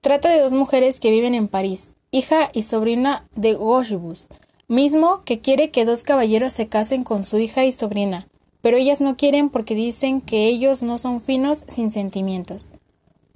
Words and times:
Trata 0.00 0.28
de 0.28 0.40
dos 0.40 0.52
mujeres 0.52 0.98
que 0.98 1.12
viven 1.12 1.36
en 1.36 1.46
París, 1.46 1.92
hija 2.10 2.50
y 2.52 2.64
sobrina 2.64 3.24
de 3.36 3.54
Gauchebus, 3.54 4.26
mismo 4.66 5.22
que 5.22 5.38
quiere 5.38 5.70
que 5.70 5.84
dos 5.84 6.02
caballeros 6.02 6.54
se 6.54 6.66
casen 6.66 7.04
con 7.04 7.22
su 7.22 7.38
hija 7.38 7.64
y 7.64 7.70
sobrina, 7.70 8.26
pero 8.62 8.78
ellas 8.78 9.00
no 9.00 9.16
quieren 9.16 9.48
porque 9.48 9.76
dicen 9.76 10.20
que 10.20 10.48
ellos 10.48 10.82
no 10.82 10.98
son 10.98 11.20
finos 11.20 11.64
sin 11.68 11.92
sentimientos. 11.92 12.72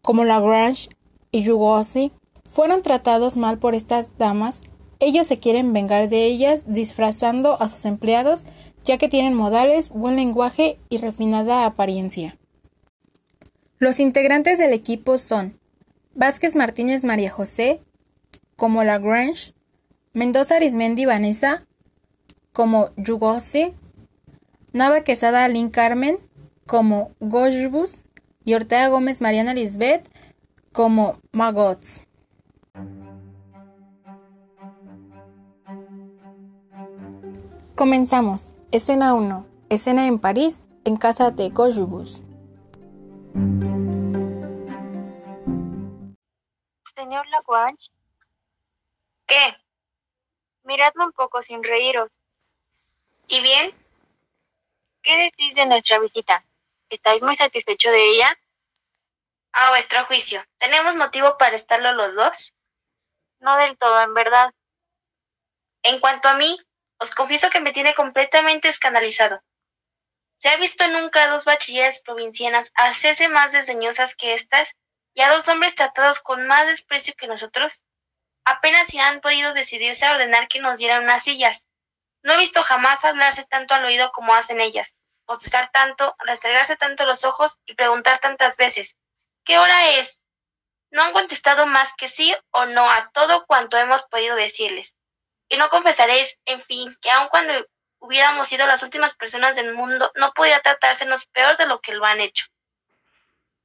Como 0.03 0.25
Lagrange 0.25 0.89
y 1.31 1.47
Jugosi 1.47 2.11
fueron 2.51 2.83
tratados 2.83 3.37
mal 3.37 3.59
por 3.59 3.77
estas 3.77 4.19
damas, 4.19 4.61
ellos 4.99 5.29
se 5.29 5.39
quieren 5.39 5.73
vengar 5.73 6.09
de 6.09 6.25
ellas 6.25 6.65
disfrazando 6.67 7.63
a 7.63 7.69
sus 7.69 7.85
empleados 7.85 8.45
ya 8.87 8.99
que 8.99 9.09
tienen 9.09 9.35
modales, 9.35 9.91
buen 9.91 10.17
lenguaje 10.17 10.79
y 10.89 10.99
refinada 10.99 11.67
apariencia. 11.67 12.39
Los 13.79 14.01
integrantes 14.01 14.59
del 14.59 14.73
equipo 14.73 15.19
son 15.19 15.59
Vázquez 16.15 16.57
Martínez 16.57 17.05
María 17.05 17.31
José, 17.31 17.81
como 18.55 18.85
Lagrange, 18.85 19.53
Mendoza 20.15 20.57
Arismendi 20.57 21.05
Vanessa, 21.05 21.67
como 22.53 22.91
Yugosi, 22.97 23.75
Nava 24.73 25.03
Quesada 25.03 25.47
Lynn 25.49 25.69
Carmen, 25.69 26.19
como 26.67 27.11
Gojbus, 27.21 28.01
y 28.45 28.55
Ortega 28.55 28.89
Gómez 28.89 29.21
Mariana 29.21 29.53
Lisbeth, 29.53 30.09
como 30.73 31.19
Magots. 31.33 32.03
Comenzamos. 37.75 38.56
Escena 38.77 39.15
1. 39.15 39.47
Escena 39.71 40.07
en 40.07 40.19
París, 40.19 40.63
en 40.85 40.99
casa 40.99 41.31
de 41.31 41.49
Gojubus. 41.49 42.23
Señor 46.95 47.27
Lagrange. 47.29 47.89
¿Qué? 49.27 49.57
Miradme 50.65 51.07
un 51.07 51.13
poco 51.13 51.41
sin 51.41 51.65
reíros. 51.65 52.11
¿Y 53.29 53.41
bien? 53.41 53.73
¿Qué 55.01 55.17
decís 55.17 55.55
de 55.55 55.65
nuestra 55.65 55.99
visita? 55.99 56.45
¿Estáis 56.91 57.23
muy 57.23 57.35
satisfecho 57.35 57.91
de 57.91 58.11
ella? 58.11 58.39
A 59.53 59.71
vuestro 59.71 60.05
juicio, 60.05 60.43
¿tenemos 60.59 60.97
motivo 60.97 61.39
para 61.39 61.57
estarlo 61.57 61.95
los 61.95 62.15
dos? 62.15 62.55
No 63.41 63.57
del 63.57 63.79
todo, 63.79 64.03
en 64.03 64.13
verdad. 64.13 64.53
En 65.83 65.99
cuanto 65.99 66.29
a 66.29 66.35
mí, 66.35 66.59
os 66.99 67.15
confieso 67.15 67.51
que 67.51 67.61
me 67.61 67.73
tiene 67.73 67.95
completamente 67.95 68.69
escandalizado. 68.69 69.43
¿Se 70.37 70.49
ha 70.49 70.57
visto 70.57 70.87
nunca 70.89 71.25
a 71.25 71.29
dos 71.29 71.45
bachilleres 71.45 72.03
provincianas 72.03 72.71
hacerse 72.75 73.29
más 73.29 73.53
desdeñosas 73.53 74.17
que 74.17 74.35
estas 74.35 74.75
y 75.15 75.23
a 75.23 75.31
dos 75.31 75.49
hombres 75.49 75.75
tratados 75.75 76.21
con 76.21 76.47
más 76.47 76.67
desprecio 76.67 77.15
que 77.17 77.27
nosotros? 77.27 77.83
Apenas 78.45 78.89
si 78.89 78.99
han 78.99 79.21
podido 79.21 79.55
decidirse 79.55 80.05
a 80.05 80.13
ordenar 80.13 80.49
que 80.49 80.61
nos 80.61 80.79
dieran 80.79 81.05
unas 81.05 81.25
sillas. 81.25 81.67
No 82.23 82.35
he 82.35 82.39
visto 82.39 82.63
jamás 82.63 83.05
hablarse 83.05 83.47
tanto 83.47 83.75
al 83.75 83.85
oído 83.85 84.13
como 84.13 84.35
hacen 84.35 84.61
ellas, 84.61 84.95
bostezar 85.27 85.71
tanto, 85.71 86.15
restregarse 86.19 86.77
tanto 86.77 87.07
los 87.07 87.25
ojos 87.25 87.59
y 87.65 87.75
preguntar 87.75 88.19
tantas 88.19 88.57
veces 88.57 88.97
¿Qué 89.47 89.61
hora 89.61 89.91
es? 89.91 90.23
No 90.91 91.05
han 91.05 91.13
contestado 91.13 91.67
más 91.67 91.95
que 91.97 92.09
sí 92.09 92.35
o 92.51 92.67
no 92.67 92.91
a 92.91 93.11
todo 93.13 93.47
cuanto 93.47 93.79
hemos 93.79 94.03
podido 94.07 94.35
decirles. 94.35 94.97
Y 95.49 95.57
no 95.57 95.69
confesaréis, 95.69 96.39
en 96.45 96.63
fin, 96.63 96.97
que 97.01 97.11
aun 97.11 97.29
cuando 97.29 97.53
hubiéramos 97.99 98.49
sido 98.49 98.67
las 98.67 98.83
últimas 98.83 99.17
personas 99.17 99.57
del 99.57 99.75
mundo, 99.75 100.11
no 100.17 100.33
podía 100.33 100.61
tratársenos 100.61 101.27
peor 101.27 101.57
de 101.57 101.67
lo 101.67 101.81
que 101.81 101.95
lo 101.95 102.05
han 102.05 102.21
hecho. 102.21 102.47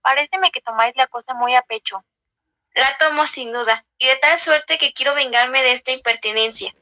Paréceme 0.01 0.51
que 0.51 0.61
tomáis 0.61 0.95
la 0.95 1.07
cosa 1.07 1.33
muy 1.33 1.55
a 1.55 1.61
pecho. 1.61 2.03
La 2.73 2.97
tomo 2.97 3.27
sin 3.27 3.51
duda, 3.51 3.85
y 3.97 4.07
de 4.07 4.15
tal 4.15 4.39
suerte 4.39 4.77
que 4.77 4.93
quiero 4.93 5.13
vengarme 5.13 5.61
de 5.61 5.73
esta 5.73 5.91
impertinencia. 5.91 6.73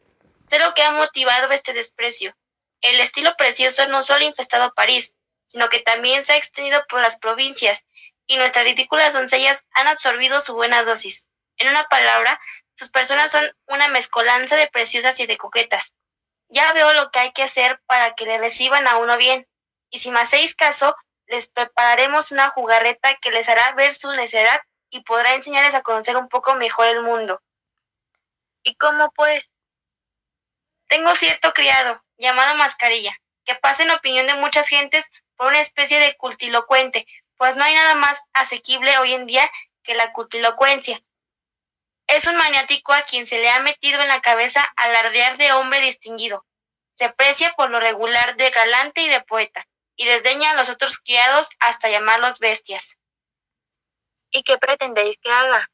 Sé 0.48 0.60
lo 0.60 0.74
que 0.74 0.84
ha 0.84 0.92
motivado 0.92 1.52
este 1.52 1.74
desprecio. 1.74 2.36
El 2.82 3.00
estilo 3.00 3.36
precioso 3.38 3.88
no 3.88 4.04
solo 4.04 4.22
ha 4.22 4.28
infestado 4.28 4.74
París, 4.74 5.16
sino 5.46 5.70
que 5.70 5.80
también 5.80 6.24
se 6.24 6.34
ha 6.34 6.38
extendido 6.38 6.86
por 6.88 7.02
las 7.02 7.20
provincias, 7.20 7.86
y 8.28 8.38
nuestras 8.38 8.66
ridículas 8.66 9.14
doncellas 9.14 9.66
han 9.72 9.88
absorbido 9.88 10.40
su 10.40 10.54
buena 10.54 10.84
dosis. 10.84 11.28
En 11.58 11.68
una 11.68 11.86
palabra, 11.86 12.40
sus 12.80 12.92
personas 12.92 13.30
son 13.30 13.44
una 13.68 13.90
mezcolanza 13.90 14.56
de 14.56 14.68
preciosas 14.68 15.20
y 15.20 15.26
de 15.26 15.36
coquetas. 15.36 15.94
Ya 16.48 16.72
veo 16.72 16.94
lo 16.94 17.12
que 17.12 17.20
hay 17.20 17.34
que 17.34 17.44
hacer 17.44 17.82
para 17.88 18.16
que 18.16 18.24
le 18.24 18.38
reciban 18.38 18.88
a 18.88 18.96
uno 18.96 19.18
bien. 19.18 19.46
Y 19.90 20.00
si 20.00 20.12
me 20.12 20.22
hacéis 20.22 20.56
caso, 20.56 20.96
les 21.26 21.50
prepararemos 21.50 22.32
una 22.32 22.50
jugarreta 22.50 23.14
que 23.16 23.32
les 23.32 23.50
hará 23.50 23.74
ver 23.74 23.94
su 23.94 24.10
necedad 24.14 24.62
y 24.90 25.02
podrá 25.02 25.34
enseñarles 25.34 25.76
a 25.76 25.82
conocer 25.82 26.16
un 26.16 26.30
poco 26.30 26.56
mejor 26.56 26.88
el 26.88 27.02
mundo. 27.02 27.42
¿Y 28.64 28.76
cómo 28.76 29.12
pues? 29.12 29.52
Tengo 30.88 31.14
cierto 31.16 31.52
criado, 31.52 32.02
llamado 32.18 32.56
Mascarilla, 32.56 33.12
que 33.44 33.56
pasa 33.56 33.84
en 33.84 33.92
opinión 33.92 34.26
de 34.26 34.36
muchas 34.36 34.70
gentes 34.70 35.12
por 35.36 35.48
una 35.48 35.60
especie 35.60 36.00
de 36.00 36.16
cultilocuente, 36.16 37.06
pues 37.36 37.58
no 37.58 37.66
hay 37.66 37.74
nada 37.74 37.96
más 37.96 38.22
asequible 38.32 38.98
hoy 39.00 39.16
en 39.16 39.26
día 39.26 39.52
que 39.84 39.96
la 39.96 40.14
cultilocuencia. 40.14 41.04
Es 42.10 42.26
un 42.26 42.38
maniático 42.38 42.92
a 42.92 43.04
quien 43.04 43.28
se 43.28 43.38
le 43.38 43.52
ha 43.52 43.60
metido 43.60 44.02
en 44.02 44.08
la 44.08 44.20
cabeza 44.20 44.64
alardear 44.76 45.38
de 45.38 45.52
hombre 45.52 45.80
distinguido. 45.80 46.44
Se 46.92 47.10
precia 47.10 47.54
por 47.56 47.70
lo 47.70 47.80
regular 47.80 48.36
de 48.36 48.50
galante 48.50 49.02
y 49.02 49.10
de 49.10 49.22
poeta, 49.22 49.64
y 49.96 50.06
desdeña 50.06 50.50
a 50.50 50.56
los 50.56 50.70
otros 50.72 50.98
criados 50.98 51.50
hasta 51.60 51.88
llamarlos 51.88 52.40
bestias. 52.40 52.98
¿Y 54.32 54.42
qué 54.42 54.58
pretendéis 54.58 55.18
que 55.22 55.30
haga? 55.30 55.70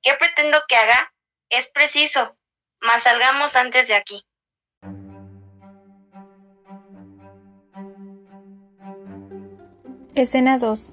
¿Qué 0.00 0.14
pretendo 0.14 0.62
que 0.66 0.76
haga? 0.76 1.12
Es 1.50 1.70
preciso, 1.70 2.38
mas 2.80 3.02
salgamos 3.02 3.56
antes 3.56 3.88
de 3.88 3.96
aquí. 3.96 4.24
Escena 10.14 10.56
2. 10.56 10.92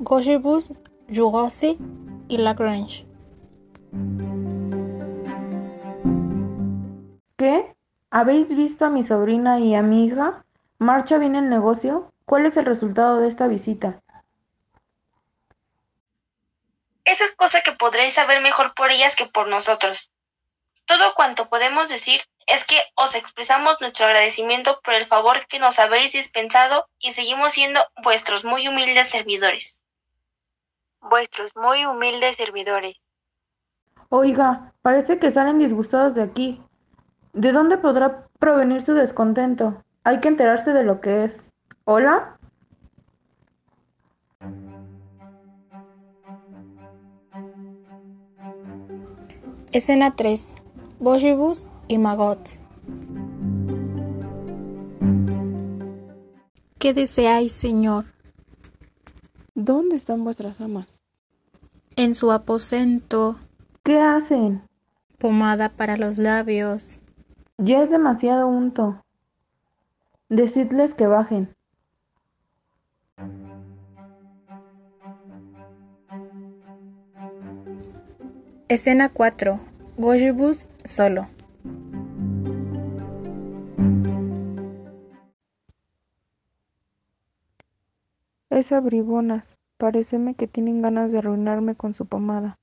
Gauchebus, 0.00 0.72
Jugosi 1.08 1.78
y 2.28 2.38
Lagrange. 2.38 3.13
¿Qué? 7.44 7.76
¿Habéis 8.10 8.56
visto 8.56 8.86
a 8.86 8.88
mi 8.88 9.02
sobrina 9.02 9.60
y 9.60 9.74
a 9.74 9.82
mi 9.82 10.06
hija? 10.06 10.46
¿Marcha 10.78 11.18
bien 11.18 11.36
el 11.36 11.50
negocio? 11.50 12.10
¿Cuál 12.24 12.46
es 12.46 12.56
el 12.56 12.64
resultado 12.64 13.20
de 13.20 13.28
esta 13.28 13.46
visita? 13.48 14.00
Esa 17.04 17.24
es 17.26 17.36
cosa 17.36 17.60
que 17.60 17.72
podréis 17.72 18.14
saber 18.14 18.40
mejor 18.40 18.72
por 18.74 18.90
ellas 18.90 19.14
que 19.14 19.26
por 19.26 19.48
nosotros. 19.48 20.10
Todo 20.86 21.12
cuanto 21.14 21.50
podemos 21.50 21.90
decir 21.90 22.22
es 22.46 22.64
que 22.64 22.80
os 22.94 23.14
expresamos 23.14 23.78
nuestro 23.82 24.06
agradecimiento 24.06 24.80
por 24.82 24.94
el 24.94 25.04
favor 25.04 25.46
que 25.46 25.58
nos 25.58 25.78
habéis 25.78 26.14
dispensado 26.14 26.88
y 26.98 27.12
seguimos 27.12 27.52
siendo 27.52 27.80
vuestros 28.02 28.46
muy 28.46 28.68
humildes 28.68 29.10
servidores. 29.10 29.84
Vuestros 31.02 31.54
muy 31.56 31.84
humildes 31.84 32.38
servidores. 32.38 32.96
Oiga, 34.08 34.72
parece 34.80 35.18
que 35.18 35.30
salen 35.30 35.58
disgustados 35.58 36.14
de 36.14 36.22
aquí. 36.22 36.64
¿De 37.34 37.50
dónde 37.50 37.78
podrá 37.78 38.28
provenir 38.38 38.80
su 38.80 38.94
descontento? 38.94 39.82
Hay 40.04 40.20
que 40.20 40.28
enterarse 40.28 40.72
de 40.72 40.84
lo 40.84 41.00
que 41.00 41.24
es. 41.24 41.50
¿Hola? 41.84 42.38
Escena 49.72 50.14
3. 50.14 50.54
Gojibus 51.00 51.68
y 51.88 51.98
Magot. 51.98 52.60
¿Qué 56.78 56.94
deseáis, 56.94 57.52
señor? 57.52 58.04
¿Dónde 59.56 59.96
están 59.96 60.22
vuestras 60.22 60.60
amas? 60.60 61.02
En 61.96 62.14
su 62.14 62.30
aposento. 62.30 63.40
¿Qué 63.82 63.98
hacen? 63.98 64.62
Pomada 65.18 65.70
para 65.70 65.96
los 65.96 66.18
labios. 66.18 67.00
Ya 67.58 67.80
es 67.82 67.88
demasiado 67.88 68.48
unto. 68.48 69.00
Decidles 70.28 70.92
que 70.92 71.06
bajen. 71.06 71.54
Escena 78.68 79.08
4. 79.08 79.60
Goyebus 79.96 80.66
solo. 80.84 81.28
Esas 88.50 88.82
bribonas, 88.82 89.58
pareceme 89.78 90.34
que 90.34 90.48
tienen 90.48 90.82
ganas 90.82 91.12
de 91.12 91.18
arruinarme 91.18 91.76
con 91.76 91.94
su 91.94 92.06
pomada. 92.06 92.58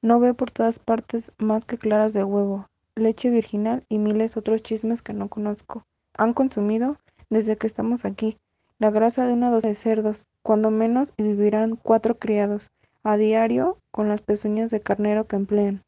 No 0.00 0.18
veo 0.18 0.32
por 0.32 0.50
todas 0.50 0.78
partes 0.78 1.32
más 1.36 1.66
que 1.66 1.76
claras 1.76 2.14
de 2.14 2.24
huevo, 2.24 2.69
leche 2.96 3.30
virginal 3.30 3.84
y 3.88 3.98
miles 3.98 4.36
otros 4.36 4.62
chismes 4.62 5.02
que 5.02 5.12
no 5.12 5.28
conozco. 5.28 5.86
Han 6.16 6.34
consumido, 6.34 6.98
desde 7.28 7.56
que 7.56 7.66
estamos 7.66 8.04
aquí, 8.04 8.36
la 8.78 8.90
grasa 8.90 9.26
de 9.26 9.32
una 9.32 9.50
docena 9.50 9.74
cerdos, 9.74 10.26
cuando 10.42 10.70
menos 10.70 11.12
y 11.16 11.22
vivirán 11.22 11.76
cuatro 11.76 12.18
criados, 12.18 12.70
a 13.02 13.16
diario, 13.16 13.78
con 13.90 14.08
las 14.08 14.22
pezuñas 14.22 14.70
de 14.70 14.80
carnero 14.80 15.26
que 15.26 15.36
emplean. 15.36 15.82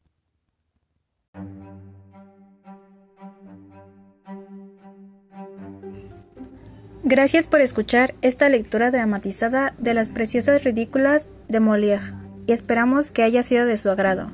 Gracias 7.05 7.47
por 7.47 7.59
escuchar 7.59 8.15
esta 8.21 8.47
lectura 8.47 8.89
dramatizada 8.89 9.73
de 9.77 9.93
las 9.93 10.09
preciosas 10.09 10.63
ridículas 10.63 11.27
de 11.49 11.59
Molière 11.59 12.15
y 12.47 12.53
esperamos 12.53 13.11
que 13.11 13.23
haya 13.23 13.43
sido 13.43 13.65
de 13.65 13.77
su 13.77 13.89
agrado. 13.89 14.31